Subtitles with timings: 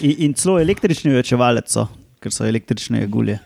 [0.00, 1.82] In, in celo električni večevalec so,
[2.24, 3.36] ker so električne gulje.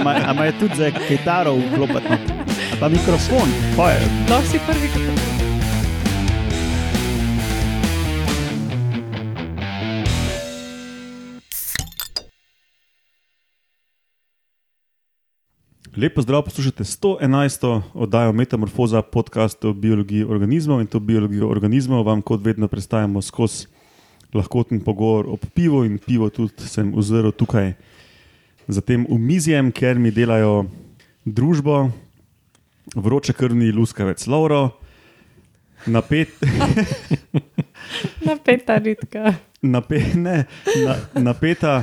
[0.00, 2.16] Ampak je tudi za kitaro vklopiti,
[2.80, 3.98] pa mikrofon, poje.
[4.30, 5.18] Lahko si prvi, ki to
[15.96, 17.82] Lepo zdrav, poslušate 111.
[17.94, 23.79] oddajo Metamorfoza, podcast o biologiji organizmov in to biologijo organizmov vam kot vedno predstavljamo skozi
[24.34, 27.72] lahkoten pogovor o pivu in pivo tudi sem ozrl tukaj
[28.68, 30.64] za tem umizjem, ker mi delajo
[31.24, 31.90] družbo,
[32.94, 34.70] vroče krvni luskavec Lauro,
[35.86, 36.28] napet,
[38.28, 39.34] napeta ritka.
[39.62, 40.44] nape, ne,
[40.84, 41.82] na, napeta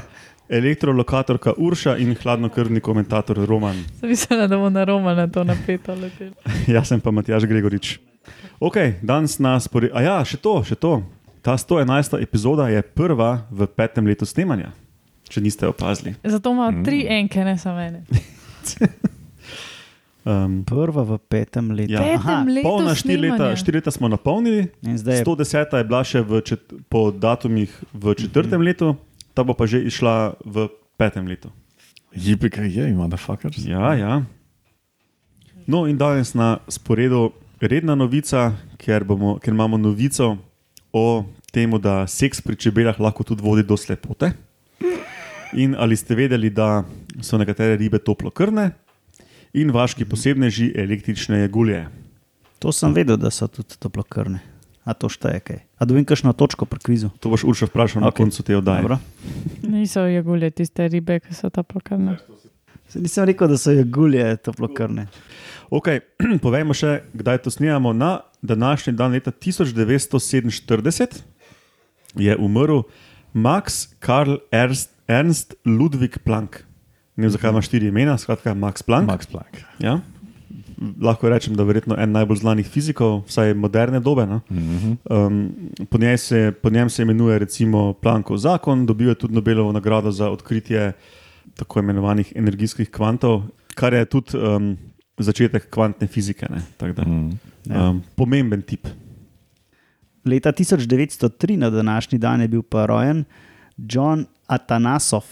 [0.49, 3.83] elektrolokatorka Urša in hladnokrvni komentator Roman.
[3.99, 6.31] Sem mislila, da bomo na Roma na to napeto leteli.
[6.75, 7.97] Jaz sem pa Matjaš Gregorič.
[8.59, 9.91] Ok, danes nas pori.
[9.93, 11.01] A ja, še to, še to.
[11.47, 12.19] Ta 111.
[12.19, 14.73] epizoda je prva v petem letu snemanja,
[15.31, 16.11] če niste opazili.
[16.19, 18.03] Zato ima tri enke, ne samo ene.
[20.27, 21.93] Um, Prva v petem letu.
[21.95, 22.01] Ja.
[22.03, 26.19] Petem Aha, letu polna štiri leta, štiri leta smo napolnili, je 110 je bila še
[26.19, 28.97] v čet, po datumih v četrtem letu,
[29.31, 30.67] ta bo pa že išla v
[30.99, 31.47] petem letu.
[32.11, 33.63] Jipika je, motherfuckers.
[33.63, 34.27] Ja, ja.
[35.63, 37.31] No, in danes na sporedu
[37.63, 40.35] redna novica, ker, bomo, ker imamo novico
[40.91, 41.23] o
[41.57, 44.29] tem, da seks pri čebelah lahko tudi vodi do slepote.
[45.57, 46.83] In ali ste vedeli, da
[47.23, 48.67] so nekatere ribe toplokrvne
[49.57, 51.87] in vaški posebneži električne jegulje?
[52.61, 54.43] To sem vedel, da so tudi toplokrvne.
[54.87, 55.59] A to šteje kaj?
[55.79, 57.09] A dobim kakšno točko pri kvizu?
[57.19, 58.21] To boš Urša vprašal na Ok.
[58.21, 58.85] koncu te oddaje.
[58.85, 58.99] Dobro.
[59.67, 62.15] Niso jagulje tiste ribe, ki so ta pokrne.
[62.87, 65.07] Saj Nisem rekel, da so jagulje toplokrvne.
[65.67, 65.99] Okay,
[66.45, 67.91] povejmo še, kdaj to snemamo.
[67.93, 71.19] Na današnji dan, leta 1947,
[72.15, 72.81] je umrl
[73.33, 76.63] Max Karl Ernst, Ernst Ludwig Planck.
[77.15, 79.07] Ne vem, zakaj ima štiri imena, skratka Max Planck.
[79.07, 79.61] Max Planck.
[79.79, 79.99] Ja?
[81.01, 84.25] Lahko rečem, da je verjetno en najbolj znanih fizikov, vsaj moderne dobe.
[84.25, 84.41] No?
[84.49, 84.97] Mm -hmm.
[85.09, 85.53] Um,
[85.89, 90.11] po, njej se, po njem se imenuje recimo Planckov zakon, dobil je tudi Nobelovo nagrado
[90.11, 90.93] za odkritje
[91.55, 93.43] tako imenovanih energijskih kvantov,
[93.75, 94.77] kar je tudi um,
[95.17, 96.45] začetek kvantne fizike.
[97.05, 97.29] Mm.
[97.65, 97.89] Ja.
[97.89, 98.87] um, pomemben tip.
[100.27, 103.23] Leta 1903 na današnji dan je bil pa rojen
[103.77, 105.23] John Atanasov,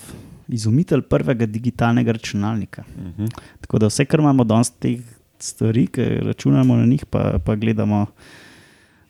[0.47, 2.83] izumitelj prvega digitalnega računalnika.
[2.97, 3.29] Uh -huh.
[3.61, 4.99] Tako da vse, kar imamo danes teh
[5.39, 8.05] stvari, ki računamo na njih, pa, pa gledamo,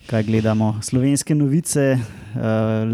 [0.07, 0.79] kaj gledamo.
[0.81, 1.97] Slovenske novice,
[2.35, 2.41] uh,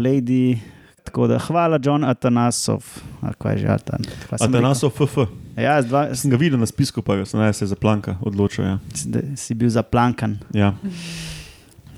[0.02, 0.58] Lady.
[1.04, 2.84] Tako da hvala, John Atanasov.
[3.20, 4.00] Ali kaj je že Atan?
[4.30, 4.68] Kaj sem A da rekel?
[4.68, 5.16] nas so FF.
[5.56, 8.64] Ja, dva, sem ga videl na spisku, pa sem se za Planka odločil.
[8.64, 8.78] Ja.
[8.94, 10.38] si, si bil zaplankan.
[10.54, 10.74] Ja,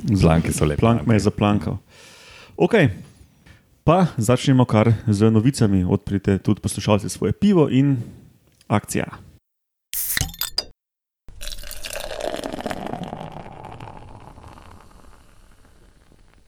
[0.04, 0.80] Zlanki so lepe.
[0.80, 1.78] Plank me je zaplankal.
[2.56, 2.74] Ok,
[3.84, 5.84] pa začnemo kar z novicami.
[5.84, 7.96] Odprite tudi poslušalci svoje pivo in
[8.68, 9.08] akcija.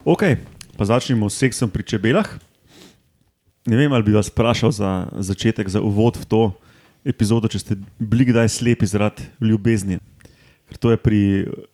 [0.05, 0.23] Ok,
[0.77, 2.29] pa začnemo s seksom pri čebelah.
[3.67, 6.41] Ne vem, ali bi vas vprašal za začetek, za uvod v to
[7.03, 9.99] epizodo, če ste bili kdaj slepi zaradi ljubezni.
[10.71, 11.19] Ker to je pri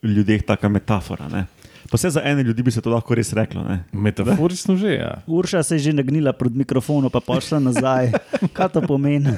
[0.02, 1.30] ljudeh taka metafora.
[1.30, 1.46] Ne?
[1.84, 3.62] Pa vse za ene ljudi bi se to lahko res reklo.
[3.62, 3.84] Ne?
[3.92, 5.22] Metaforično že, ja.
[5.26, 8.12] Urša se je že nagnila pred mikrofonom, pa pošla nazaj.
[8.52, 9.34] Kaj to pomeni?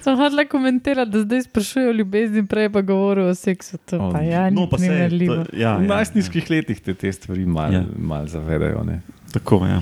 [0.00, 3.78] Sem hodila komentirati, da zdaj sprašujejo o ljubezni, prej pa govorijo o seksu.
[3.80, 5.34] To O, pa ja, No, pa se primerljivo.
[5.34, 7.78] ja, V ja, najstniških letih te, te stvari malo Ja.
[7.78, 7.86] ja.
[7.98, 8.84] mal zavedajo.
[8.84, 9.00] Ne?
[9.32, 9.70] Tako je.
[9.70, 9.80] Ja.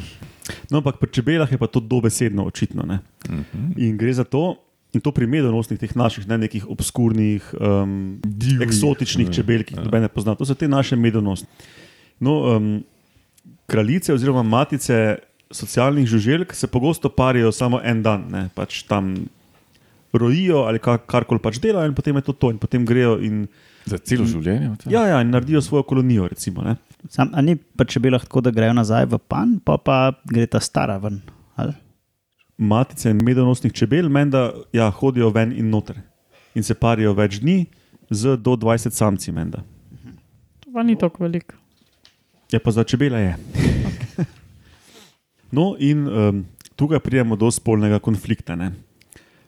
[0.70, 2.82] No, ampak pri čebelah je pa to dobesedno očitno.
[2.82, 2.98] Ne?
[3.28, 3.72] Mm -hmm.
[3.78, 4.56] In gre za to,
[4.92, 8.60] in to pri medonosnih, teh naših, ne nekih obskurnih, um, Divjih.
[8.62, 9.32] eksotičnih Ja.
[9.32, 9.84] čebel, ki jih Ja.
[9.84, 10.34] noben ne pozna.
[10.34, 11.48] To so te naše medonosne.
[12.20, 12.84] No, um,
[13.66, 15.18] kraljice oziroma matice
[15.50, 18.48] socialnih žuželk se pogosto parijo samo en dan, ne?
[18.54, 19.14] pač tam
[20.12, 23.46] rojijo ali kar, karkoli pač delajo, in potem je to to, in potem grejo in,
[23.84, 24.76] Za celo življenje.
[24.84, 24.90] to?
[24.92, 26.28] ja, ja, in naredijo svojo kolonijo.
[26.28, 26.76] Recimo, ne.
[27.10, 30.46] Sam, a ni pa če bi lahko, da grejo nazaj v pan, pa pa gre
[30.46, 31.18] ta stara ven.
[31.56, 31.74] Ali?
[32.58, 35.98] Matice medonosnih čebel menda ja, hodijo ven in noter
[36.54, 37.64] in se parijo več dni
[38.12, 39.32] z do 20 samci.
[39.32, 39.64] Menda.
[40.62, 41.56] To pa ni tako veliko.
[42.52, 43.36] Je pa za čebele je.
[45.52, 46.44] No, in um,
[46.80, 48.56] tukaj pridemo do spolnega konflikta.
[48.56, 48.70] Ne?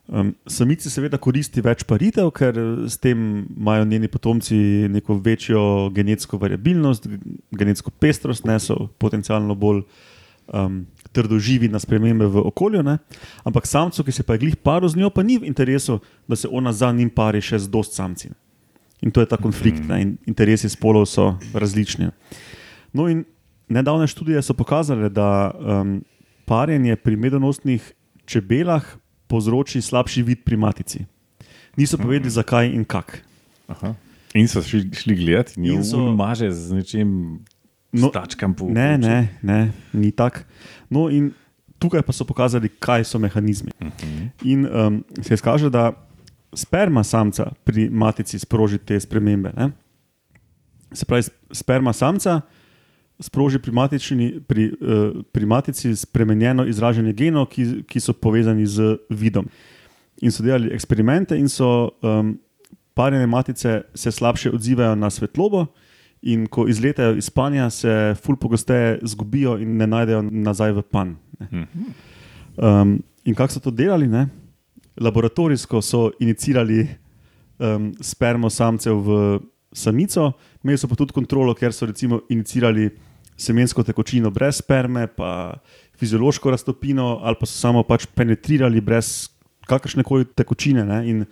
[0.04, 4.56] Um, samici seveda koristi več paritev, ker s tem imajo njeni potomci
[4.92, 5.62] neko večjo
[5.96, 7.08] genetsko variabilnost,
[7.56, 9.80] genetsko pestrost, ne so potencialno bolj
[10.52, 10.82] um,
[11.16, 12.84] trdoživi na spremembe v okolju.
[12.84, 12.98] Ne?
[13.48, 16.36] Ampak samcu, ki se pa je glih paril z njo, pa ni v interesu, da
[16.36, 18.28] se ona za njim pari še z dost samci.
[19.00, 20.02] In to je ta konflikt, ne?
[20.04, 22.12] in interesi spolov so različni.
[22.94, 23.24] No, in
[23.68, 25.98] nedavne študije so pokazale, da um,
[26.46, 27.92] parjenje pri medonosnih
[28.24, 28.84] čebelah
[29.26, 31.04] povzroči slabši vid pri matici.
[31.76, 33.18] Niso povedali, zakaj in kako.
[34.34, 37.10] In so šli, šli gledati, in so- maže z nečim,
[37.94, 38.10] No,
[38.58, 40.42] po Ne, ne, ne, ni tako.
[40.90, 41.30] No, in
[41.78, 43.70] tukaj pa so pokazali, kaj so mehanizmi.
[44.42, 45.92] In um, se izkaže, da
[46.54, 49.52] sperma samca pri matici sproži te spremembe.
[49.56, 49.70] Ne?
[50.90, 51.22] Se pravi,
[51.54, 52.40] sperma samca
[53.20, 58.96] sproži pri, matični, pri, uh, pri matici spremenjeno izražanje genov, ki, ki so povezani z
[59.10, 59.46] vidom.
[60.22, 62.36] In so delali eksperimente, in so um,
[62.94, 65.66] parjene matice se slabše odzivajo na svetlobo,
[66.24, 71.16] in ko izletajo iz spanja, se ful pogosteje zgubijo in ne najdejo nazaj v pan.
[71.38, 71.66] ne.
[72.56, 74.06] Um, in kako so to delali?
[74.08, 74.28] Ne?
[75.00, 76.86] Laboratorijsko so inicirali
[77.58, 79.40] um, spermo samcev v
[79.74, 80.32] samico,
[80.62, 82.88] imeli so pa tudi kontrolo, ker so recimo inicirali
[83.36, 85.58] semensko tekočino brez sperme, pa
[85.98, 89.28] fiziološko raztopino, ali pa so samo pač penetrirali brez
[89.66, 90.84] kakršne koli tekočine.
[90.84, 90.98] Ne?
[91.10, 91.24] In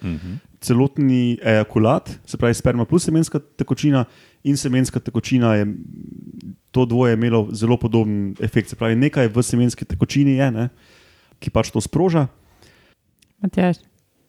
[0.63, 4.05] celotni ejakulat, se pravi sperma plus semenska tekočina
[4.45, 5.67] in semenska tekočina, je,
[6.71, 8.71] to dvoje imelo zelo podoben efekt.
[8.71, 10.69] Se pravi, nekaj v semenski tekočini je, ne?
[11.43, 12.29] ki pač to sproža.
[13.43, 13.83] Matjaž,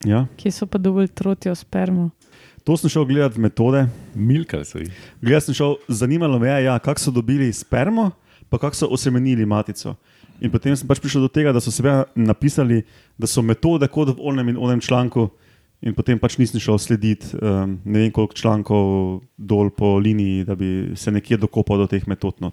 [0.06, 0.26] Ja.
[0.36, 2.10] kje so pa dovolj trotijo spermo?
[2.64, 3.88] To sem šel gledati metode.
[4.16, 4.92] Milkali so jih.
[5.22, 8.12] Gledal sem šel, zanimalo me je, ja, kako so dobili spermo,
[8.50, 9.96] pa kako so osemenili matico.
[10.42, 12.82] In potem sem pač prišel do tega, da so seveda napisali,
[13.20, 15.28] da so metode kot v onem in onem članku,
[15.84, 18.86] in potem pač nisem šel slediti um, ne vem koliko člankov
[19.38, 22.40] dol po liniji, da bi se nekje dokopal do teh metod.
[22.40, 22.52] No,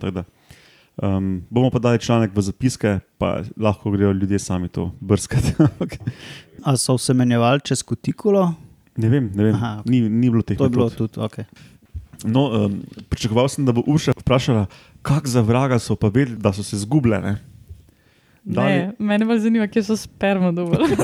[1.03, 5.55] um, bomo pa dali članek v zapiske, pa lahko grejo ljudje sami to brskati.
[5.67, 5.99] Ampak
[6.67, 8.70] A so vsemenjevali čez kutikulo?
[9.01, 9.55] Ne vem, ne vem.
[9.55, 9.91] Aha, Aha, ok.
[9.91, 11.43] ni, ni bilo teh To je bilo tudi ok.
[12.25, 14.67] No, um, pričakoval sem, da bo Urša vprašala,
[15.03, 17.39] kako za vraga so pa vedeli, da so se zgubljene.
[18.45, 20.95] Ne, mene bolj zanima, kje so spermo dovolj.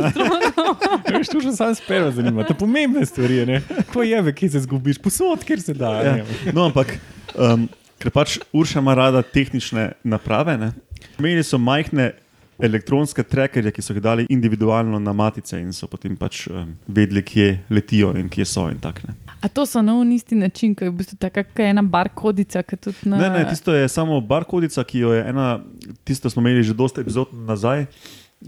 [1.13, 3.45] Veš, to že sam sperma zanima, to pomembne stvari.
[3.47, 3.61] Ne?
[3.93, 5.93] Ko je, kje se zgubiš, posod, kjer se da.
[6.03, 6.15] Ja.
[6.17, 6.53] ne.
[6.53, 6.97] No, ampak,
[7.35, 7.69] um,
[8.01, 10.73] ker pač Urša ima rada tehnične naprave, ne?
[11.19, 12.13] imeli so majhne
[12.59, 17.23] elektronske trekerje, ki so jih dali individualno na matice in so potem pač um, vedeli,
[17.23, 18.67] kje letijo in kje so.
[18.73, 19.15] In tak, ne.
[19.41, 22.77] A to so na isti način, ko je v bistvu taka kot ena barkodica, ki
[23.05, 23.17] na.
[23.17, 25.61] ne, ne, tisto je samo barkodica, ki jo je ena,
[26.05, 27.87] tisto smo imeli že dosta epizod nazaj,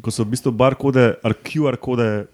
[0.03, 1.15] ko so v bistvu barkode
[1.45, 2.27] QR kode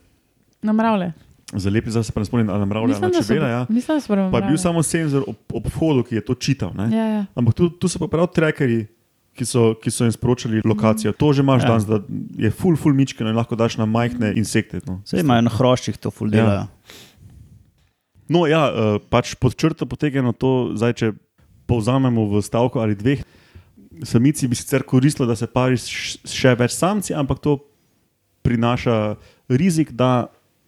[0.64, 1.12] Namravlja.
[1.52, 3.48] zalepi, zdaj se pa ne spomnim, ali namravlja na čebela.
[3.48, 3.66] Ja.
[3.68, 4.30] mislim, da so prav.
[4.32, 6.72] Pa je bil samo senzor ob, ob vhodu, ki je to čital.
[6.74, 6.88] Ne?
[6.96, 7.24] Ja, ja.
[7.34, 8.86] Ampak tu, tu so pa prav trekerji,
[9.34, 11.12] ki so, ki so jim sporočali lokacijo.
[11.18, 11.66] To že imaš Ja.
[11.66, 11.70] ja.
[11.74, 11.98] danes, da
[12.38, 14.80] je full, full mičkeno in lahko daš na majhne insekte.
[14.86, 16.36] No, Vse imajo na hroščih to ful Ja.
[16.38, 16.66] delajo.
[18.28, 21.12] no ja, uh, pač pod črto potegnjeno to, zdaj če
[21.66, 23.20] povzamemo v stavku ali dveh.
[24.02, 27.58] Samici bi sicer koristilo, da se pariš še več samci, ampak to
[28.42, 29.16] prinaša
[29.48, 30.26] rizik, da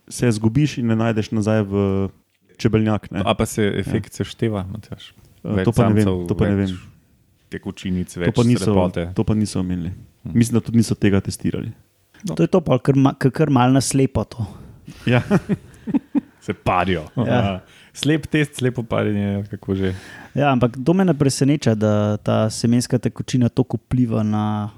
[0.09, 1.75] se zgubiš in ne najdeš nazaj v
[2.57, 3.11] čebeljak.
[3.11, 3.23] Ne?
[3.27, 4.23] A pa se efekt ja.
[4.23, 5.11] sešteva, Matjaž?
[5.45, 6.96] Eh, to pa ne vem, samcev, to pa ne več vem.
[7.53, 9.09] Tekočinic, To več pa, niso, slepote.
[9.15, 9.91] to pa niso omenili.
[10.25, 10.33] Hm.
[10.35, 11.71] Mislim, da tudi niso tega testirali.
[12.27, 12.97] To je to, pa kar,
[13.31, 14.47] kar mal naslepo to.
[15.07, 15.23] Ja.
[16.47, 17.05] Se parijo.
[17.17, 17.61] Ja.
[17.97, 19.95] Slep test, slepo parjenje, kako že.
[20.35, 24.71] Ja, ampak to me ne preseneča, da ta semenska tekočina tako vpliva na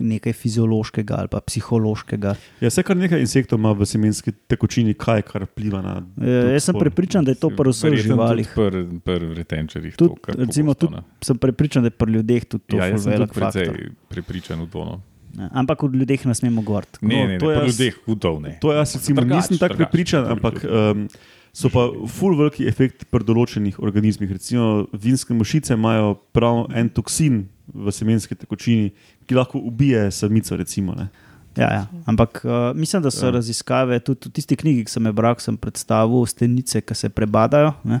[0.00, 2.34] nekaj fiziološkega ali pa psihološkega.
[2.60, 5.94] Ja, vse kar nekaj insektov ima v semenski tekočini, kaj kar vpliva na.
[6.18, 8.50] E, jaz sem prepričan, da je to pri vseh živalih.
[8.54, 9.96] Pri pr vretenčarjih.
[9.96, 13.04] Tudi, to recimo, pogosto, tudi, sem prepričan, da je pri ljudeh tudi to Ja, jaz
[13.04, 14.84] sem precej prepričan v to.
[14.84, 15.00] No.
[15.34, 16.98] Ja, Ampak od ljudeh ne smemo govoriti.
[17.02, 18.58] Ne, No, ne, ne, to pri jaz- ljudeh hudov ne.
[18.60, 21.08] To jaz recimo, Trgač, nisem tako prepričan, ampak um,
[21.52, 24.30] so pa full veliki efekti pri določenih organizmih.
[24.30, 28.92] Recimo vinske mušice imajo prav en toksin v semenski tekočini,
[29.26, 30.56] ki lahko ubije samico.
[30.56, 31.08] Recimo, ne.
[31.56, 31.86] Ja, ja.
[32.06, 33.30] Ampak uh, mislim, da so Ja.
[33.30, 37.72] raziskave, tudi v tisti knjigi, ki sem jo bral, sem predstavil stenice, ki se prebadajo.
[37.84, 38.00] Ne?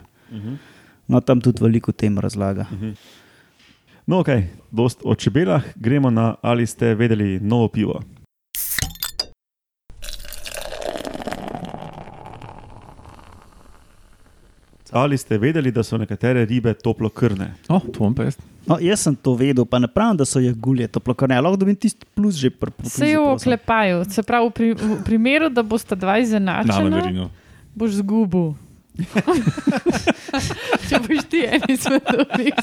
[1.06, 2.66] No, tam tudi veliko tem razlaga.
[4.06, 4.28] No, ok,
[4.70, 8.02] dost o čebelah, gremo na ali ste vedeli novo pivo.
[14.92, 17.54] Ali ste vedeli, da so nekatere ribe toplokrvne?
[17.68, 18.36] Oh, to vam pa jaz.
[18.66, 21.36] No, jaz sem to vedel, pa ne pravim, da so jagulje toplokrvne.
[21.40, 24.04] Lahko dobim tisti plus že pri Vse je v oklepaju.
[24.08, 27.28] Se pravi, v, pri, v primeru, da boste dva Na izenačena, mandarinu.
[27.76, 28.54] boš zgubil.
[30.88, 32.54] Če boš ti en izmed drugih.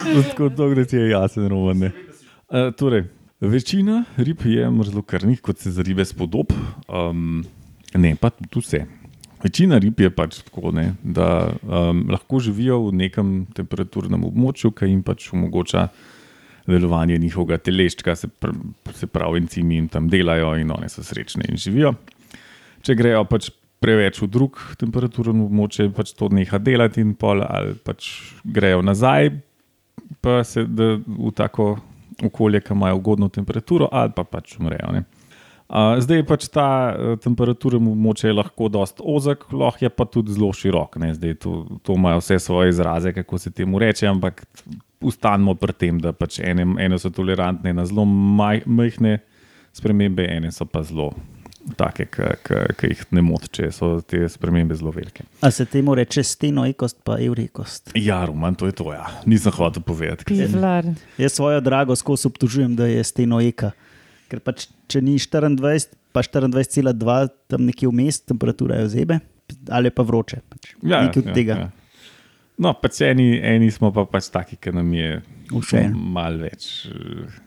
[0.00, 1.82] Tako dolgo, da ti je jasen, roman.
[1.84, 3.06] Uh, torej,
[3.40, 6.50] večina rib je mrzlokrvnih, kot se za ribe spodob,
[6.88, 7.44] um,
[7.94, 8.82] ne pa tudi vse.
[9.44, 14.88] Večina rib je pač tako, ne, da um, lahko živijo v nekem temperaturnem območju, ki
[14.88, 15.88] jim pač omogoča
[16.64, 18.54] delovanje njihovega teleščka, se, pr
[18.96, 21.92] se pravi, encimi jim tam delajo in oni so srečni in živijo.
[22.84, 23.50] Če grejo pač
[23.84, 28.08] preveč v drug temperaturni območje, pač to neha delati in pol, ali pač
[28.44, 29.28] grejo nazaj,
[30.24, 31.74] pa se da v tako
[32.24, 34.94] okolje, ki imajo ugodno temperaturo, ali pa pač umrejo.
[34.96, 35.04] Ne.
[35.64, 40.34] Uh, zdaj je pač ta uh, temperatura moče lahko dosta ozek, lahko je pa tudi
[40.36, 40.96] zelo širok.
[41.00, 41.14] ne.
[41.14, 44.44] Zdaj to, to imajo vse svoje izraze, kako se temu reče, ampak
[45.00, 49.18] ustanemo pri tem, da pač ene, ene so tolerantne na zelo maj, majhne
[49.72, 51.12] spremembe, ene so pa zelo
[51.78, 52.06] take,
[52.76, 55.24] ki jih ne moti, če so te spremembe zelo velike.
[55.40, 57.94] A se temu reče stenoekost, pa evrekost.
[57.96, 58.90] Ja, Roman, to je to.
[58.92, 59.06] Ja.
[59.26, 60.28] Nisem hotel povedati.
[60.28, 60.86] Pivlar.
[61.18, 63.72] Jaz svojo drago skozi obtožujem, da je stenoeka.
[64.34, 67.16] Ker pač, če ni 24, pa 24,2
[67.52, 69.20] tam nekje vmes, temperatura je zebe,
[69.70, 70.40] ali pa vroče.
[70.50, 70.72] Pač.
[70.82, 71.58] Ja, Nekaj od tega.
[72.58, 75.94] No, pač eni, eni smo pa pač taki, ki nam je Všeč.
[75.94, 77.38] malo več eh,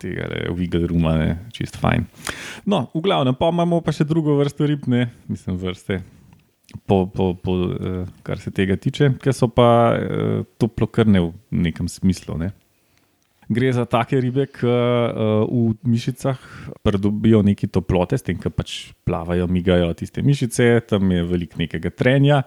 [0.00, 2.06] tega uviga ruma, ne, čist fajn.
[2.68, 6.00] No, v glavnem, pa imamo pa še drugo vrsto rib, ne, mislim, vrste.
[6.88, 11.32] Po, po, po, eh, kar se tega tiče, ki so pa eh, toplokrne v
[11.68, 12.36] nekem smislu.
[12.40, 12.52] Ne.
[13.50, 16.38] Gre za take ribe, ki uh, v mišicah
[16.86, 21.90] pridobijo neki toplote, s tem, ki pač plavajo, migajo tiste mišice, tam je veliko nekega
[21.90, 22.44] trenja.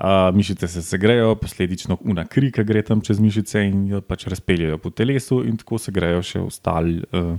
[0.00, 4.24] Uh, mišice se segrejo, posledično una kri, ki gre tam čez mišice in jo pač
[4.32, 7.34] razpeljajo po telesu, in tako se grejo še ostali uh,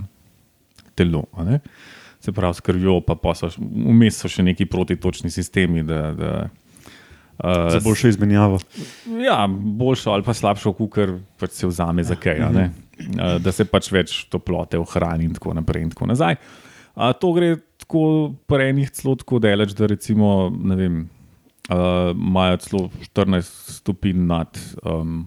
[0.94, 1.26] telo.
[1.34, 1.58] a ne.
[2.22, 5.82] Se pravi, s krvjo, pa, pa so vmes so še neki protitočni sistemi.
[5.82, 6.32] Da, da,
[7.38, 8.58] uh, Za boljšo izmenjavo.
[9.24, 12.70] Ja, boljšo ali pa slabšo, kukar pač se vzame za kaj, a ne?
[13.02, 16.38] Eh, da se pač več toplote ohrani in tako naprej in tako nazaj.
[16.92, 18.04] A, to gre tako
[18.48, 21.06] pri enih celo tako daleč, da recimo, vem,
[21.72, 25.22] uh, imajo celo 14 stopinj nad um,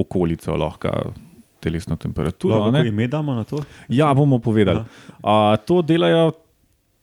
[0.00, 1.12] okolico lahko
[1.60, 2.62] telesno temperaturo.
[2.64, 3.60] Lahko ime damo na to?
[3.92, 4.80] Ja, bomo povedali.
[5.20, 6.32] A, to delajo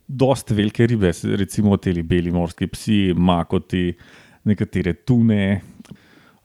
[0.08, 3.92] dosta velike ribe, recimo te beli morski psi, makoti,
[4.48, 5.60] nekatere tune,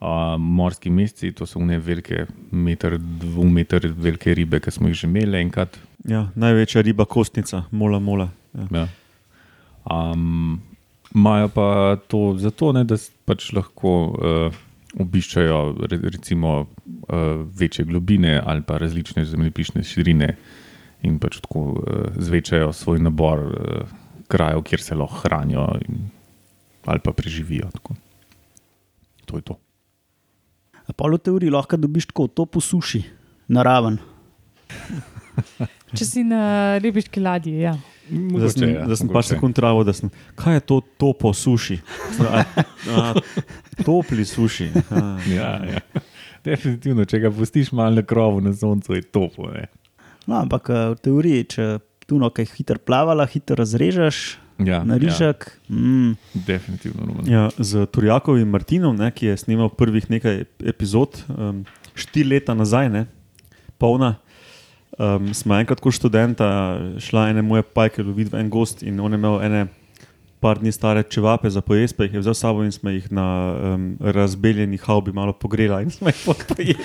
[0.03, 5.05] a, morski mesci, to so ne velike, meter, dve meter velike ribe, ki smo jih
[5.05, 5.79] že imeli enkrat.
[6.09, 8.29] Ja, največja riba, kostnica, mola, mola.
[8.59, 8.67] Ja.
[8.83, 8.87] Ja.
[9.87, 10.61] Um,
[11.15, 12.97] Imajo pa to zato, ne, da
[13.29, 14.61] pač lahko uh,
[15.03, 15.59] obiščajo
[15.91, 20.31] re, recimo uh, večje globine ali pa različne zemljepisne širine
[21.05, 23.93] in pač tako uh, zvečajo svoj nabor uh,
[24.33, 26.09] krajev, kjer se lahko hranijo in,
[26.85, 27.71] ali pa preživijo.
[27.73, 27.95] Tako.
[29.27, 29.59] To je to.
[30.97, 33.03] Polo teoriji lahko dobiš tako, to posuši,
[33.49, 33.99] naraven.
[35.97, 37.77] Če si na ribiški ladji, ja.
[38.13, 39.15] Da sem, ja, da sem mogoče.
[39.15, 40.11] pač sekund travo, da sem.
[40.37, 41.79] Kaj je to topo suši?
[42.21, 42.43] A,
[42.93, 43.05] a,
[43.85, 44.71] topli suši.
[44.91, 45.05] A,
[45.37, 45.81] Ja, ja.
[46.45, 49.47] Definitivno, če ga pustiš malo na krovu na soncu, je topo.
[49.55, 49.69] Ne?
[50.27, 51.67] No, ampak eh, v teoriji, če
[52.11, 54.23] tuno kaj hitro plavala, hitro razrežeš,
[54.59, 55.47] Ja, na rižek.
[55.69, 55.77] Ja.
[55.77, 57.07] Mm, definitivno.
[57.07, 57.29] Roman.
[57.31, 62.91] Ja, z Turjakovim Martinom, ne, ki je snimal prvih nekaj epizod, um, štiri leta nazaj,
[62.93, 63.07] ne,
[63.79, 64.17] polna.
[64.99, 66.47] Um, smo enkrat kot študenta
[67.01, 69.63] šla ene moje pajke loviti v en gost in on je imel ene
[70.43, 73.07] par dni stare čevape za pojesti, pa jih je vzel s sabo in smo jih
[73.15, 76.77] na um, razbeljeni haubi malo pogrela in smo jih popojeli.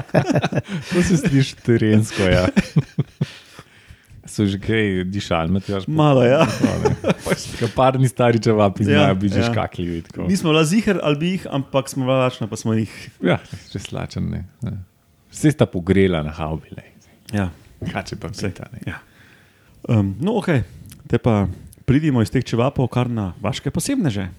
[0.94, 2.22] To se sliši terensko.
[2.22, 2.46] Ja.
[4.30, 5.90] So že kaj dišali, Matjaž?
[5.90, 6.46] Malo, ja.
[7.60, 9.48] Kaparni stari čevapi Ja, znajo biti že ja.
[9.50, 10.02] škakljivi.
[10.06, 10.30] tako.
[10.30, 13.10] Nismo bila ziger ali bi jih, ampak smo bila lačna, pa smo jih.
[13.18, 14.46] Ja, že slačene.
[15.34, 16.86] Vse sta pogrela na haubile.
[17.34, 17.50] Ja.
[17.82, 18.86] Kaj če pa vse ta ne?
[18.86, 19.02] Ja.
[19.90, 20.62] Um, no, ok,
[21.10, 21.48] te pa
[21.88, 24.30] pridimo iz teh čevapov kar na vaše posebne že.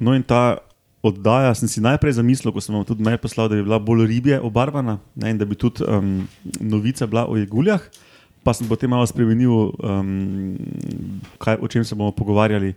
[0.00, 0.58] No, in ta
[1.02, 4.06] oddaja sem si najprej zamislil, ko sem vam tudi mail poslal, da bi bila bolj
[4.06, 6.28] ribje obarvana ne, in da bi tudi um,
[6.62, 7.82] novica bila o jeguljah.
[8.42, 10.56] Pa sem potem malo spremenil, um,
[11.38, 12.74] kaj, o čem se bomo pogovarjali.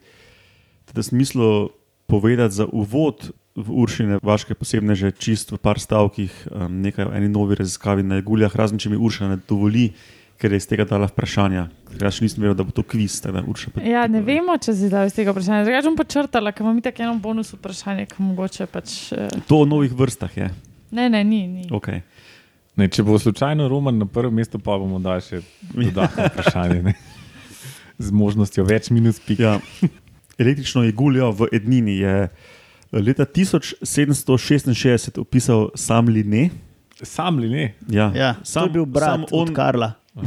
[0.93, 1.69] Da sem mislil
[2.05, 7.13] povedati za uvod v Uršine, vaše posebne, že čist v par stavkih, um, nekaj o
[7.17, 9.93] eni novi raziskavi na jeguljah, razen če mi Urša ne dovoli,
[10.37, 11.67] ker je iz tega dala vprašanja.
[11.95, 13.21] Jaz nisem vedel, da bo to kviz.
[13.21, 15.63] da Urša pa- Ja, ne vemo, če si zdaj iz tega vprašanja.
[15.63, 19.11] Drugače bom počrtala, ker imam tako eno bonus vprašanje, ki mogoče pač.
[19.11, 20.49] eh, To o novih vrstah je.
[20.91, 21.47] Ne, ne, ni.
[21.47, 21.63] ni.
[21.69, 22.01] Okay.
[22.75, 25.39] Ne, če bo slučajno Roman na prvem mestu, pa bomo dali še
[25.73, 26.83] dodatno vprašanje.
[26.83, 26.93] Ne?
[27.97, 29.39] Z možnostjo več minus pik.
[29.39, 29.59] Ja.
[30.37, 32.27] Električno jeguljo v Ednini je
[32.91, 36.49] leta 1766 opisal sam Linne.
[37.01, 37.73] Sam li ne?
[37.89, 39.93] Ja, ja, sam, to je bil brat sam on, od Karla.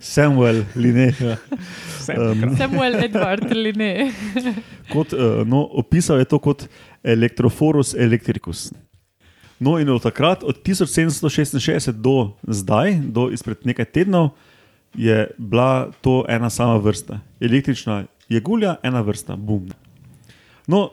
[0.00, 1.12] Samuel Line.
[2.16, 4.12] Um, Samuel Edward ali ne.
[4.92, 6.68] Kot, eh, no, opisal je to kot
[7.04, 8.72] Electrophorus electricus.
[9.60, 14.30] No, in od takrat, od 1766 do zdaj, do izpred nekaj tednov,
[14.94, 17.20] je bila to ena sama vrsta.
[17.40, 19.68] Električna jegulja, ena vrsta, bum.
[20.66, 20.90] No,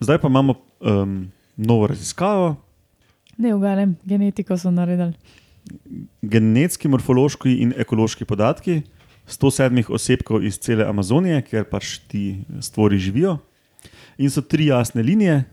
[0.00, 2.56] zdaj pa imamo um, novo raziskavo,
[3.38, 5.14] Ne uganem, genetiko so naredili.
[6.22, 8.82] genetski, morfološki in ekološki podatki
[9.26, 13.38] 107 osebkov iz cele Amazonije, kjer pač ti stvori živijo.
[14.18, 15.44] In so tri jasne linije,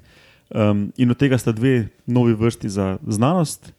[0.49, 3.71] um, in od tega sta dve novi vrsti za znanost,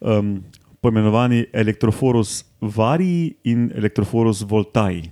[0.00, 0.42] um,
[0.80, 5.10] poimenovani Electrophorus varii in Electrophorus voltai.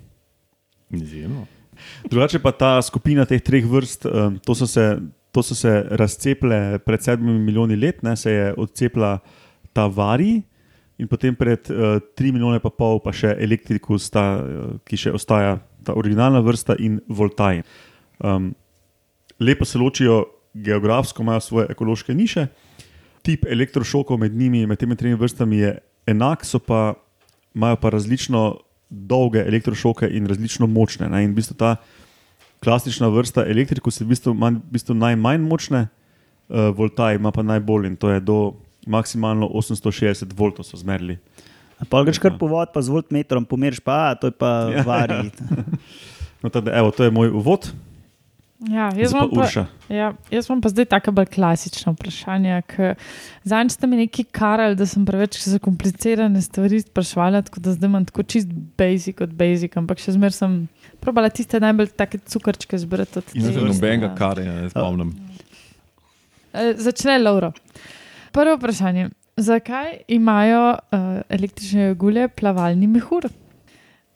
[0.91, 1.47] Izjemno.
[2.11, 4.99] Drugače pa ta skupina teh treh vrst, um, to so se.
[5.39, 9.19] To so se razcepile pred sedmimi milijoni let, ne, se je odcepila
[9.73, 10.43] ta vari,
[10.99, 15.13] in potem pred uh, tri milijone pa pol pa še elektrikus, ta, uh, ki še
[15.15, 17.63] ostaja ta originalna vrsta in voltaj.
[18.19, 18.51] Um,
[19.39, 20.25] lepo se ločijo
[20.59, 22.49] geografsko, imajo svoje ekološke niše.
[23.23, 25.77] Tip elektrošokov med njimi, med temi tremi vrstami je
[26.11, 26.97] enak, so pa
[27.55, 28.43] imajo pa različno
[28.91, 31.07] dolge elektrošoke in različno močne.
[31.15, 31.77] Ne, in v bistvu ta
[32.65, 35.87] klasična vrsta elektrikus je v bistvu, manj, v bistvu najmanj močne,
[36.49, 38.39] uh, voltaj ima pa najbolj in to je do
[38.87, 41.19] maksimalno 860 voltov so zmerili.
[41.89, 44.83] Pa greš kar po vod, pa z voltmetrom pomeriš, pa a, to je pa Ja.
[44.83, 45.31] vari.
[46.39, 47.65] No, tada, evo, to je moj uvod,
[48.59, 52.63] Ja, jaz, pa imam pa, ja, jaz imam pa zdaj tako bolj klasično vprašanje.
[53.47, 58.09] Zanj ste mi neki karali, da sem preveč zakomplicirane stvari sprašvala, tako da zdaj imam
[58.09, 60.59] tako čist basic od basic, ampak še zmeraj sem
[60.99, 63.23] probala tiste najbolj take cukrčke zbrati.
[63.23, 64.15] od In te za vrste, nobenega ja.
[64.19, 65.15] karja ne spomnim.
[66.53, 67.53] Eh, Začne Lauro.
[68.35, 69.11] Prvo vprašanje.
[69.39, 73.31] Zakaj imajo uh, električne jagulje plavalni mehur?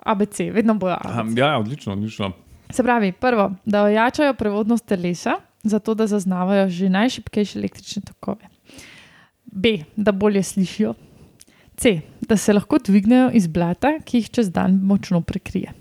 [0.03, 0.97] ABC, vedno bojo.
[0.99, 1.39] ABC.
[1.39, 2.33] Ja, ja, odlično, odlično.
[2.73, 8.49] Se pravi, prvo, da ojačajo prevodnost telesa, zato da zaznavajo že najšipkejše električne tokove.
[9.45, 10.95] B, da bolje slišijo.
[11.77, 15.73] C, da se lahko dvignejo iz blata, ki jih čez dan močno prekrije.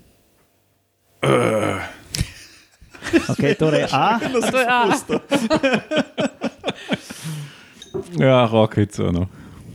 [3.28, 4.18] Okay, torej, a,
[4.50, 4.84] To je A.
[8.18, 9.02] Ja, rokice.
[9.12, 9.26] No.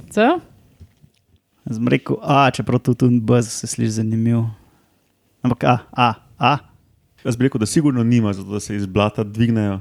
[0.09, 0.25] C,
[1.69, 4.43] sem rekel, a, čeprav tu tudi buzz se sliši zanimiv.
[5.41, 6.66] Ampak a, a, a.
[7.27, 9.79] Jaz bi rekel, da sigurno nima, zato da se iz blata dvignejo.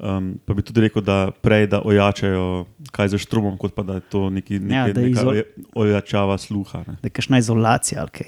[0.00, 2.44] Um, pa bi tudi rekel, da prej da ojačajo
[2.92, 5.42] kaj za štrumom, kot pa da je to neki, Ja, neki, da neka izo- oja-
[5.74, 6.78] ojačava sluha.
[6.80, 6.94] Ne.
[6.94, 8.26] Da je kakšna izolacija ali kaj.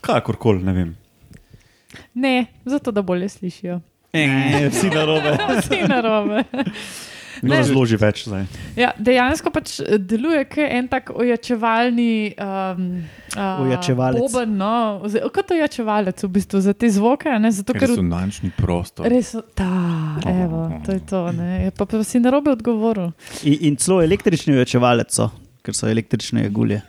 [0.00, 0.96] Kakorkoli, ne vem.
[2.14, 3.80] ne, zato da bolje slišijo.
[4.12, 4.26] E,
[4.68, 5.32] vsi na robe.
[5.58, 6.42] Vsi narobe.
[6.52, 6.62] Kdo
[7.42, 7.58] Ne.
[7.60, 8.44] razloži več zdaj?
[8.78, 12.34] Ja, dejansko pač eh, deluje kot en tak ojačevalni.
[12.38, 12.86] Um,
[13.36, 14.22] uh, Ojačevalec.
[14.24, 17.30] Boben, no, kot ojačevalec v bistvu za te zvoke.
[17.30, 19.08] a Ne, zato, ker Resonančni prostor.
[19.10, 19.70] Res, ta,
[20.26, 21.24] evo, to je to.
[21.36, 21.70] Ne.
[21.76, 23.12] Pa, pa si na robe odgovoril.
[23.44, 25.30] In, in celo električni ojačevalec so,
[25.68, 26.80] ker so električne jagulje.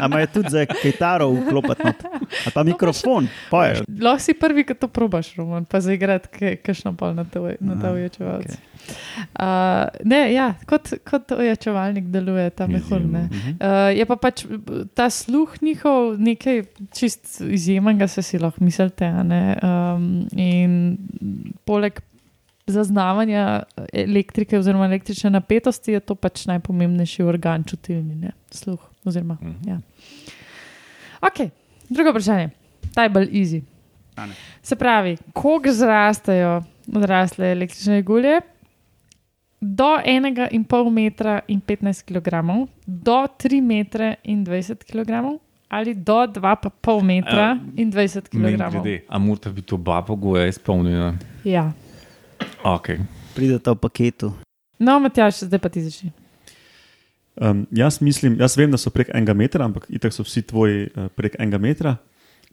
[0.00, 3.84] Ampak je tudi za kitaro vklopiti, ali pa mikrofon, poješ.
[4.00, 7.90] Lahko si prvi, ki to probaš, Roman, pa zaigrati, kakšno pol na ta na ta
[7.90, 8.56] Aha, ojačevalec.
[8.56, 8.66] okej.
[9.36, 13.04] Uh, ne, ja, kot, kot ojačevalnik deluje ta mehur.
[13.04, 14.44] Uh, je pa pač
[14.96, 16.64] ta sluh njihov nekaj
[16.96, 19.10] čist izjemnega, se si lahko mislite.
[19.10, 20.96] Um, in
[21.68, 22.00] poleg
[22.70, 28.30] zaznavanja elektrike oziroma električne napetosti je to pač najpomembnejši organ čutilni, ne?
[28.50, 28.78] sluh.
[29.04, 29.68] Oziroma, Mhm.
[29.68, 29.80] ja.
[31.20, 31.50] Ok,
[31.88, 32.50] drugo vprašanje.
[32.94, 33.62] Ta je bolj easy.
[34.18, 34.32] Ne.
[34.62, 38.40] Se pravi, koliko zrastejo odrasle električne jagulje?
[39.60, 40.50] Do 1,5
[40.90, 42.28] metra in 15 kg,
[42.86, 46.70] do 3 metre in 20 kg, ali do 2,5
[47.02, 48.36] metra Eh, in 20 kg.
[48.36, 51.14] Mimogrede, A morata biti oba pogoja izpolnjena?
[51.44, 51.72] Ja.
[52.64, 53.00] Okay.
[53.34, 54.28] Pridete v paketu.
[54.80, 56.12] No, Matjaš, zdaj pa ti začni.
[57.40, 60.88] Um, jaz mislim, jaz vem, da so prek enega metra, ampak itak so vsi tvoji
[60.92, 61.96] uh, prek enega metra.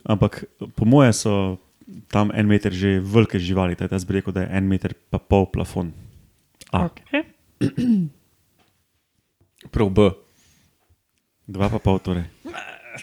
[0.08, 1.34] Ampak po moje so
[2.12, 4.96] tam en meter že velike živali, tako da jaz bi rekel, da je en meter
[5.12, 5.92] pa pol plafon.
[6.72, 7.24] A, Okay.
[9.74, 10.12] Prav B.
[11.48, 12.28] dva pa pol torej.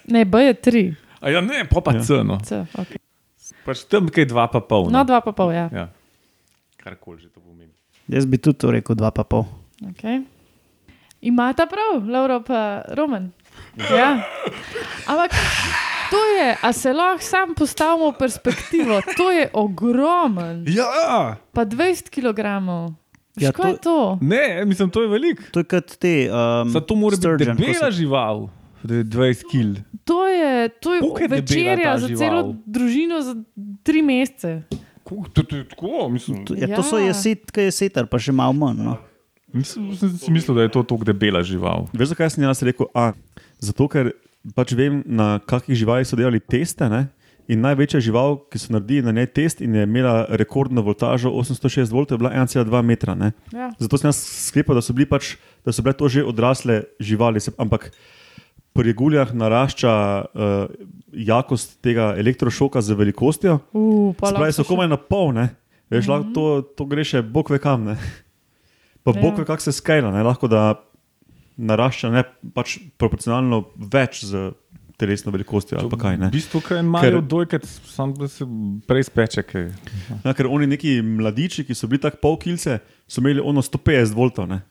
[0.09, 2.05] Ne, B je 3, A ja, ne, pa pa Ja.
[2.05, 2.21] C.
[2.25, 2.37] No.
[2.45, 2.61] C.
[2.77, 3.01] Okay.
[3.65, 4.93] Pač tam kaj dva pa pol.
[4.93, 5.67] No, 2,5, ja.
[5.73, 5.87] ja.
[6.85, 7.73] Karkoli že to pomeni.
[8.07, 9.45] Jaz bi tudi to rekel, dva pa pol.
[9.83, 10.21] Okay.
[11.23, 13.31] Imata prav, Laura pa Roman.
[13.81, 14.21] Ja.
[15.07, 15.33] Ampak
[16.11, 22.11] to je, a se lahko sam postavimo v perspektivo, to je ogromen, Ja, pa 20
[22.11, 22.39] kg.
[22.39, 22.89] Ja,
[23.41, 24.19] Ja, Kaj je to?
[24.21, 25.43] ne, mislim, to je veliko.
[25.51, 26.29] To je kot te.
[26.29, 28.47] Um, Zato mora biti sturgeon, ko debela so- žival.
[28.83, 29.75] da je 20 kil.
[30.05, 32.21] To je, to je Koliko je večerja za žival?
[32.21, 33.35] celo družino za
[33.83, 34.63] tri mesece.
[35.33, 36.45] To to je tako, mislim.
[36.47, 36.77] To, ja, Ja.
[36.77, 38.83] to so jeset, kaj je setar, pa še malo manj.
[38.83, 38.97] No.
[39.55, 41.87] Mislim, sem si mislil, da je to tako debela žival.
[41.95, 42.89] Veš, zakaj sem jaz rekel?
[42.91, 43.13] A,
[43.63, 44.11] zato, ker
[44.57, 46.89] pač vem, na kakih živalih so delali teste.
[46.91, 47.07] Ne?
[47.47, 51.93] In največja žival, ki so naredili na njej test in je imela rekordno voltažo 806
[51.93, 53.15] V, je bila 1,2 metra.
[53.15, 53.31] Ne?
[53.53, 53.71] Ja.
[53.79, 57.39] Zato sem jaz sklepal, da so, bili pač, da so bile to že odrasle živali.
[57.61, 57.93] Ampak
[58.75, 60.67] pri reguljah narašča uh,
[61.15, 63.61] jakost tega elektrošoka z velikostjo.
[63.73, 65.49] Uh, Spravi so komaj na pol, ne?
[65.93, 67.85] Veš, lahko to, to gre še bog ve kam.
[67.87, 67.95] Ne?
[69.05, 69.21] Pa Ja.
[69.21, 70.23] bog ve, kako se skajla, ne?
[70.25, 70.81] lahko da
[71.57, 72.23] narašča ne,
[72.57, 74.51] pač proporcionalno več z
[74.99, 76.17] telesno velikostjo ali pa kaj.
[76.19, 76.29] Ne?
[76.33, 78.47] V bistvu, je malo dojket, sam da se
[78.89, 79.43] prej speče.
[79.43, 79.69] Kaj.
[80.25, 84.15] Ja, ker oni neki mladiči, ki so bili tako pol kilce, so imeli ono 150
[84.15, 84.51] voltov.
[84.51, 84.63] ne.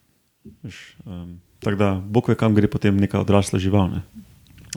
[0.64, 3.90] Veš, Um, tako da bog ve, kam gre potem neka odrasla žival.
[3.90, 4.02] Ne?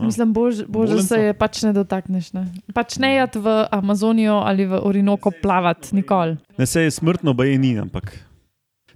[0.02, 2.32] Mislim, bož, bož, da Volim se je pač ne dotakneš.
[2.36, 2.44] Ne?
[2.76, 6.36] Pač ne jad v Amazonijo ali v Orinoko plavati, nikoli.
[6.58, 8.12] Ne, se je smrtno, pa je ni, ampak.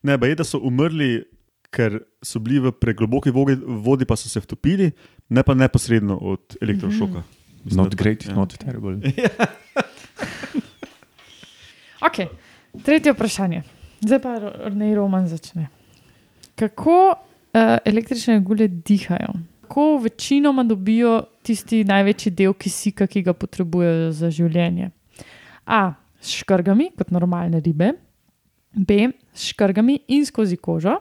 [0.03, 1.25] Ne, pa je, da so umrli,
[1.73, 4.91] ker so bili v pregloboki vodi, vodi pa so se vtopili,
[5.33, 7.25] ne pa neposredno od elektrošoka.
[7.65, 8.35] Mislim, Not great, ja.
[8.35, 8.97] not terrible.
[12.01, 12.27] Okay.
[12.85, 13.63] Tretje vprašanje.
[14.01, 14.39] Zdaj pa
[14.73, 15.69] ne Roman začne.
[16.55, 17.15] Kako
[17.55, 19.33] električne gule dihajo?
[19.61, 24.91] Kako večinoma dobijo tisti največji del kisika, ki ga potrebujejo za življenje?
[25.67, 25.95] A.
[26.21, 27.95] S škrgami, kot normalne ribe,
[28.75, 29.09] B.
[29.33, 30.99] S škrgami in skozi kožo,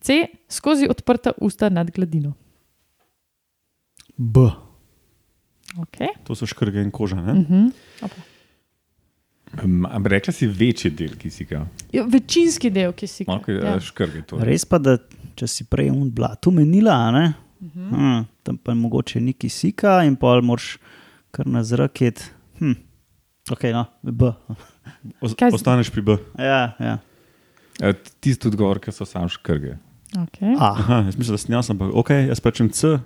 [0.00, 0.26] C.
[0.48, 2.32] Skozi odprta usta nad gladino.
[4.16, 4.46] B.
[5.78, 6.14] Okay.
[6.24, 7.20] To so škrge in koža.
[7.20, 7.32] Ne?
[7.32, 7.70] Uh -huh.
[8.02, 8.10] Um,
[9.56, 11.66] ampak rekla si večji del kisika.
[11.92, 13.32] Ja, Večinski del kisika.
[13.32, 13.74] Okay, ja.
[13.74, 13.80] ja.
[13.80, 14.40] Škrge to.
[14.44, 14.98] Res pa, da
[15.38, 17.26] če si prej un blat umenila, a ne?
[17.60, 17.88] Mhm.
[17.94, 20.76] Hm, tam pa mogoče ni kisika in pol moraš
[21.34, 22.22] kar na zrak jet.
[22.60, 22.76] Hm.
[23.50, 24.32] Ok, no, B.
[25.38, 26.18] Kaj ostaneš pri B.
[26.38, 26.98] Ja, ja.
[27.80, 29.78] E, Tisti odgovor, ki so sam škrge.
[30.16, 30.56] Okay.
[30.58, 33.00] Aha, jaz mislim, da sem jaz, ampak ok, jaz rečem C, uh,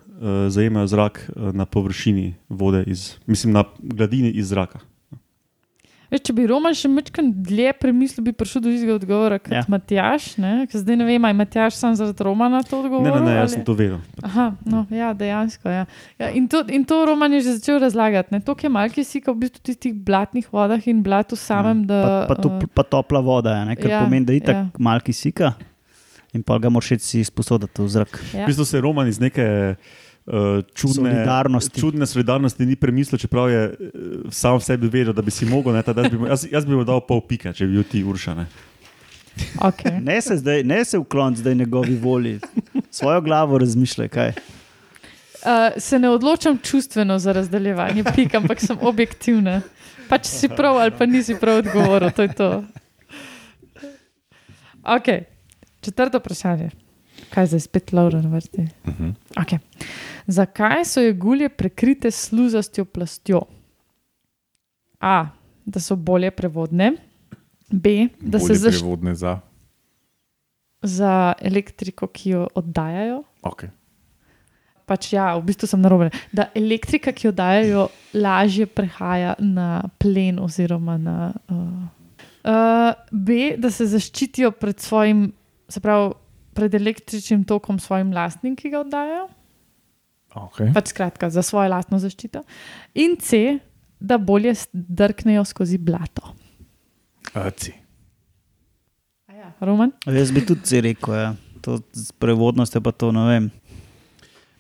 [0.49, 4.79] zajemajo zrak uh, na površini vode, iz, mislim na gladini iz zraka.
[6.13, 9.59] Veš, če bi Roman še nekaj dlje premislil, bi prišel do istega odgovora kot Ja.
[9.59, 9.65] ja.
[9.67, 10.37] Matjaš.
[10.37, 10.67] ne?
[10.67, 13.15] Ker Zdaj ne vem, ali je Matjaš sam zaradi Romana to Ne, odgovoril.
[13.15, 13.97] ne, ne, jaz ali- sem to vedel.
[14.23, 15.69] Aha, no, ja, dejansko.
[15.71, 15.87] Ja.
[16.19, 18.29] Ja, in, to, in to Roman je že začel razlagati.
[18.31, 18.41] ne.
[18.41, 21.87] To, je malce kisika v bistvu v tistih blatnih vodah in blatu samem.
[21.87, 23.73] Da, Pa, pa, to, eh, pa topla voda, ne?
[23.75, 24.71] kar ja, pomeni, da je tako ja.
[24.79, 25.55] mal kisika
[26.31, 28.21] in pa ga moraš si izposoditi v zrak.
[28.33, 28.45] ja.
[28.45, 29.77] V bistvu se je Roman iz neke
[30.75, 31.81] čudne Solidarnosti.
[31.81, 35.75] čudne solidarnosti ni premislil, čeprav je uh, sam v sebi vedel, da bi si mogel.
[35.75, 38.47] Ne, jaz, bi, jaz, jaz bi mu dal pol pike, če bi bil ti uršane.
[39.59, 39.99] Okay.
[40.01, 42.39] Ne se, zdaj, ne se uklon zdaj njegovi volji,
[42.91, 44.09] svojo glavo razmišljaj.
[44.09, 44.33] Kaj.
[45.43, 49.61] Uh, se ne odločam čustveno za razdeljevanje pik, ampak sem objektivna.
[50.09, 52.65] Pač si prav ali pa nisi prav odgovoril, to je to.
[54.83, 55.25] Okay.
[55.81, 56.71] Četrto vprašanje.
[57.31, 58.69] Kaj zdaj spet Laura na vrsti?
[58.85, 59.15] Uh -huh.
[59.35, 59.59] Okay.
[60.27, 63.43] Zakaj so jegulje prekrite s sluzastjo plastjo?
[65.01, 65.27] A.
[65.65, 66.93] Da so bolje prevodne,
[67.71, 68.09] B.
[68.21, 69.37] Da se zaščitijo prevodne za.
[70.83, 73.23] za elektriko, ki jo oddajajo.
[73.47, 73.71] Okay.
[74.87, 76.11] Pač ja, v bistvu sem narobe.
[76.35, 81.19] Da elektrika, ki jo dajo, lažje prehaja na plen oziroma na.
[81.47, 81.87] Uh,
[82.51, 85.31] uh, B, da se zaščitijo pred svojim,
[85.71, 86.11] se pravi,
[86.53, 89.29] pred električnim tokom svojim lastnim, ki ga oddajajo.
[90.33, 90.73] Okay.
[90.73, 92.41] Pač skratka, za svojo lastno zaščito.
[92.97, 93.59] In C,
[94.01, 96.33] da bolje drknejo skozi blato.
[97.37, 97.75] Aci.
[99.29, 99.53] Ja.
[99.61, 99.93] Roman?
[100.07, 101.31] Jaz bi tudi si rekel, ja.
[101.63, 103.51] to z prevodnostjo pa to ne vem.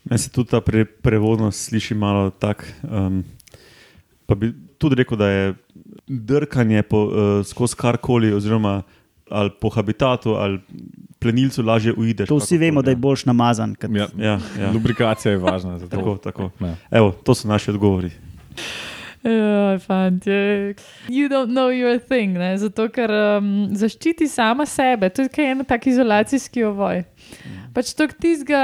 [0.04, 2.68] Meni se tudi ta pre, prevodnost sliši malo tako.
[2.82, 3.22] Um,
[4.26, 5.54] pa bi tudi rekel, da je
[6.06, 8.82] drkanje po, uh, skozi karkoli, oziroma
[9.32, 10.60] ali po habitatu ali
[11.22, 12.28] plenilcu lažje uideš.
[12.28, 13.74] To vsi vemo, da je boljš namazan.
[13.74, 13.90] Kot...
[13.94, 14.08] Ja.
[14.18, 14.70] Ja, ja.
[14.74, 15.78] Lubrikacija je važna.
[15.88, 16.50] Tako, tako.
[16.60, 16.74] Ja.
[16.90, 18.10] Evo, to so naši odgovori.
[19.22, 20.74] Ja, fantje.
[21.08, 22.56] You don't know your thing, ne?
[22.58, 25.10] zato ker um, zaščiti sama sebe.
[25.14, 27.04] To je en tak izolacijski ovoj.
[27.72, 28.62] Pač to, ki tizga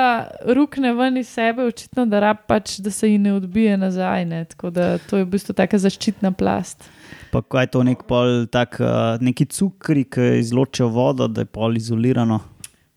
[0.58, 4.26] rukne ven iz sebe, očitno da rab pač, da se ji ne odbije nazaj.
[4.26, 4.44] Ne?
[4.50, 6.90] Tako da to je v bistvu taka zaščitna plast.
[7.30, 11.50] Pa kaj je to nek pol, tak, uh, neki cukri, ki izločijo vodo, da je
[11.52, 12.40] pol izolirano.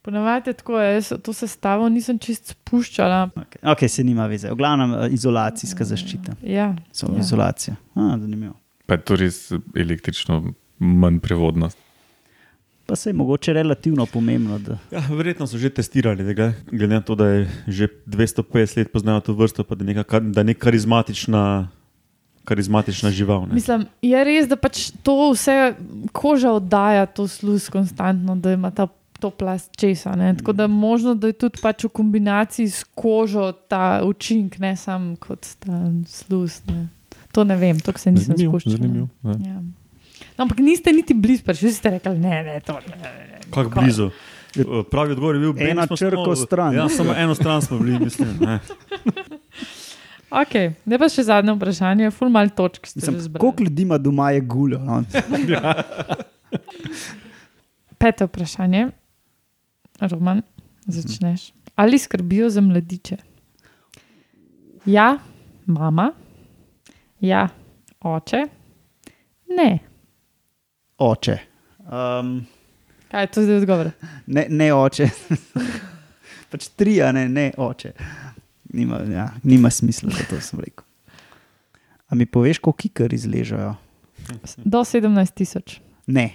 [0.01, 3.27] Ponavadi je tako, jaz to sestavo nisem čist spuščala.
[3.35, 3.61] Okay.
[3.71, 4.49] ok, se nima veze.
[4.49, 6.39] V glavnem uh, izolacijska zaščita.
[6.41, 7.19] Ja, So Ja.
[7.19, 7.19] ja.
[7.19, 7.75] izolacija.
[7.95, 8.55] A, zanimivo.
[8.85, 10.41] Pa je to res električno
[10.79, 11.77] manj prevodnost.
[12.85, 14.57] Pa se je mogoče relativno pomembno.
[14.59, 14.77] Da...
[14.91, 19.19] Ja, verjetno so že testirali, da glede na to, da je že 250 let poznajo
[19.19, 21.69] to vrsto, pa da je neka, da neka karizmatična,
[22.45, 23.45] karizmatična žival.
[23.47, 23.53] Ne.
[23.53, 25.73] Mislim, je res, da pač to vse
[26.11, 28.87] koža oddaja to sluz konstantno, da ima ta.
[29.21, 30.15] To plast česa.
[30.17, 30.31] Ne?
[30.37, 35.13] Tako da možno, da je tudi pač v kombinaciji s kožo ta učinek, ne samo
[35.21, 36.55] kot ta sluz.
[36.65, 36.87] Ne?
[37.31, 38.73] To ne vem, to se nisem spuščal.
[38.79, 39.07] zanimivo.
[39.45, 39.61] Ja.
[39.61, 42.97] No, ampak niste niti blizu, pa še ste rekli, ne, ne, to ne.
[42.97, 43.43] ne, ne.
[43.53, 44.09] Kako blizu.
[44.89, 46.73] Pravi odgovor je bil, da Ena črko stran.
[46.75, 48.41] Ja, samo eno stran smo bili, mislim.
[48.41, 48.59] Ne.
[50.31, 50.53] Ok,
[50.87, 52.87] ne pa še zadnje vprašanje, ful mal točk.
[53.35, 54.79] Koliko ljudi ima doma je guljo?
[54.79, 55.01] No?
[58.01, 58.85] Peto vprašanje,
[60.01, 60.39] Roman,
[60.87, 61.49] začneš.
[61.75, 63.17] Ali skrbijo za mladiče?
[64.85, 65.17] Ja,
[65.65, 66.11] mama,
[67.19, 67.49] ja,
[67.99, 68.45] oče,
[69.57, 69.69] ne.
[70.97, 71.37] Oče.
[71.91, 72.33] Um,
[73.11, 73.91] Kaj je to zdaj odgovor?
[74.25, 75.09] ne, ne oče.
[76.51, 77.93] pač tri, a ne, ne oče.
[78.71, 80.85] Nima, ja, nima smisla, da to sem rekel.
[82.07, 83.75] A mi poveš, koliko kikar izležajo?
[84.57, 85.79] Do 17 tisoč.
[86.07, 86.31] Ne.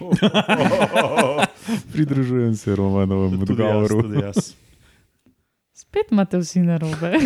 [1.93, 4.01] Pridružujem se Romanovemu Tudi jaz, odgovoru.
[4.03, 4.53] tudi jaz.
[5.73, 7.13] Spet imate vsi na robe.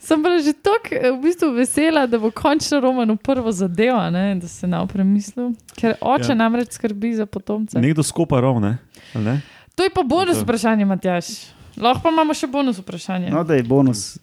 [0.00, 4.34] Sem bila že tako v bistvu vesela, da bo končno Roman v prvo zadevo, ne,
[4.34, 5.52] da se na premislil.
[5.74, 6.34] Ker oče Ja.
[6.36, 7.78] namreč skrbi za potomce.
[7.78, 8.78] Nekdo skopa rov, ne?
[9.14, 9.40] Ali ne?
[9.74, 10.42] To je pa bonus To.
[10.42, 11.26] vprašanje, Matjaš.
[11.76, 13.30] Lahko pa imamo še bonus vprašanje.
[13.30, 14.18] No, da je bonus.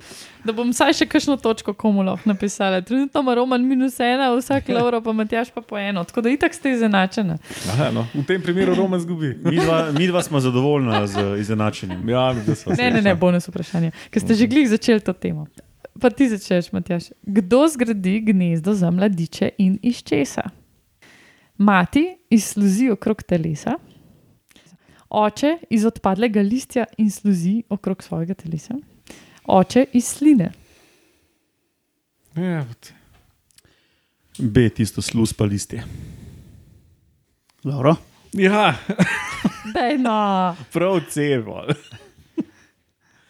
[0.45, 2.81] Da bom vsaj še kakšno točko komu lahko napisala.
[2.81, 6.03] Trenutno ima Roman minus ena, vsak lauro pa Matjaš pa po eno.
[6.03, 7.37] Tako da itak ste izenačeni.
[7.73, 8.07] Aha, no.
[8.13, 9.33] V tem primeru Roman zgubi.
[9.45, 12.09] Mi dva, mi dva smo zadovoljni z izenačenjem.
[12.09, 12.33] Ja,
[12.77, 13.91] Ne, ne, ne, bonus vprašanje.
[14.11, 15.47] Ker ste že glih začeli to temo.
[15.97, 17.09] Pa ti začneš, Matjaš.
[17.25, 20.45] Kdo zgradi gnezdo za mladiče in iz česa?
[21.57, 23.79] Mati iz sluzi okrog telesa,
[25.09, 28.77] oče iz odpadlega listja in sluzi okrog svojega telesa,
[29.43, 30.51] oče iz sline.
[32.35, 32.65] Ja.
[34.37, 35.83] B, tisto sluz pa listje.
[37.63, 37.95] Dobro.
[38.33, 38.75] ja
[40.05, 40.55] no.
[40.73, 41.65] prav cevo.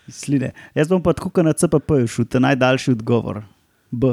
[0.08, 0.52] Iz Sline.
[0.76, 3.44] Jaz bom pa tako na CPP šel, ta najdaljši odgovor.
[3.92, 4.08] B.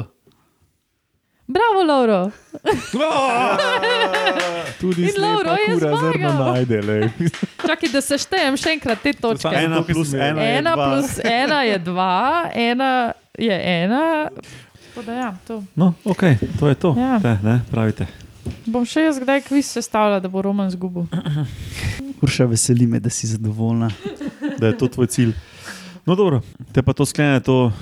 [1.47, 2.31] Bravo, Lauro.
[4.85, 6.33] Tudi In Lovro je zmagal.
[6.45, 7.09] najde.
[7.67, 9.49] Čakaj, da seštejem še enkrat te točke.
[9.49, 10.21] Ena to, ki plus imel.
[10.27, 10.85] ena je Ena dva.
[10.87, 12.13] plus ena je dva,
[12.53, 12.91] ena
[13.33, 14.03] je ena.
[14.97, 15.63] Da Ja, to.
[15.73, 16.21] No, ok,
[16.55, 16.93] to je to.
[16.93, 17.17] Ja.
[17.19, 18.05] Te, ne, pravite.
[18.63, 21.09] Bom še jaz kdaj kviz sestavljal, da bo Roman zgubil.
[22.21, 23.89] Urša, veseli me, da si zadovoljna.
[24.55, 25.33] da je to tvoj cilj.
[26.05, 26.39] No, dobro,
[26.71, 27.73] te pa to sklene to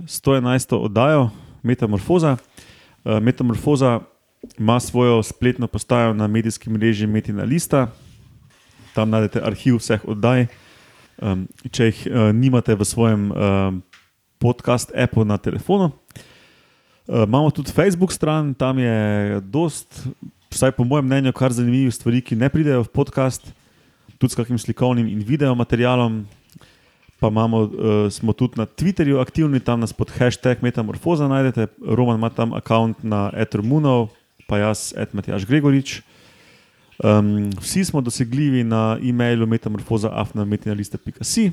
[0.00, 0.46] 111.
[0.78, 1.28] oddajo
[1.62, 2.36] Metamorfoza.
[3.04, 4.00] Uh, Metamorfoza
[4.58, 7.86] ima svojo spletno postajo na medijskem mreži Metina Lista,
[8.94, 10.46] tam najdete arhiv vseh oddaj.
[11.22, 13.82] Um, če jih uh, nimate v svojem um,
[14.42, 15.92] podcast appu na telefonu.
[17.06, 20.06] Uh, imamo tudi Facebook stran, tam je dost,
[20.50, 23.52] vsaj po mojem mnenju, kar zanimivih stvari, ki ne pridejo v podcast
[24.18, 26.24] tudi s kakšnim slikovnim in video materialom.
[27.22, 27.70] Pa imamo, uh,
[28.10, 31.70] smo tudi na Twitterju aktivni, tam nas pod hashtag Metamorfoza najdete.
[31.86, 34.10] Roman ima tam račun na Ethermunov,
[34.46, 36.00] pa jaz, Edmatjaš Gregorič.
[37.02, 41.50] Um, vsi smo dosegljivi na e-mailu metamorfoza.afnametinalista.si.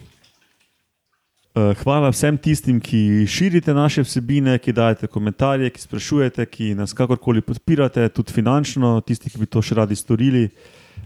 [1.55, 6.93] Uh, hvala vsem tistim, ki širite naše vsebine, ki dajete komentarje, ki sprašujete, ki nas
[6.93, 10.49] kakorkoli podpirate, tudi finančno, tisti, ki bi to še radi storili.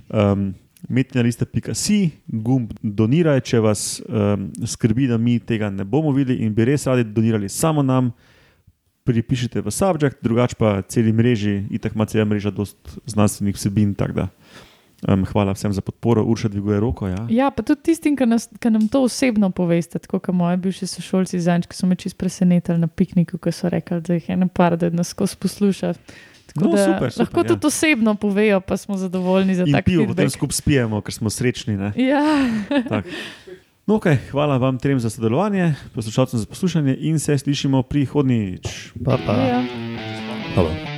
[0.09, 0.51] Um,
[0.91, 6.67] Metinalista.si, gumb doniraj, če vas um, skrbi, da mi tega ne bomo videli in bi
[6.67, 8.11] res radi donirali samo nam,
[9.03, 13.95] pripišite v subjekt, drugače pa celi mreži, itak ima cela mreža dost znanstvenih vsebin.
[15.07, 17.07] um, hvala vsem za podporo, Urša dviguje roko.
[17.07, 17.27] Ja.
[17.29, 20.87] Ja, pa tudi tistim, ki, nas, ki nam to osebno poveste, tako kot moji bivši
[20.87, 24.33] sošolci zanj, ki so me čist presenetili na pikniku, ko so rekli, da jih je
[24.33, 25.93] ena par, da nas skozi posluša.
[26.45, 27.47] Tako No, da super, super, lahko ja.
[27.47, 30.33] tudi osebno povejo, pa smo zadovoljni za In tak pivo potem feedback.
[30.33, 31.77] skupaj spijemo, ker smo srečni.
[31.77, 31.93] ne.
[31.95, 32.21] Ja,
[32.89, 33.05] Tak.
[33.85, 38.91] No, okay, hvala vam trem za sodelovanje, poslušalcem za poslušanje in se slišimo prihodnjič.
[39.05, 39.33] Pa, pa.
[39.33, 39.63] ja.
[40.55, 40.92] Hvala.